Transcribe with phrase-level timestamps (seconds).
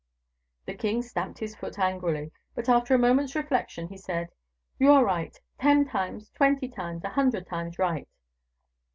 [0.65, 4.31] The king stamped his foot angrily; but after a moment's reflection, he said,
[4.79, 8.07] "You are right ten times, twenty times, a hundred times right."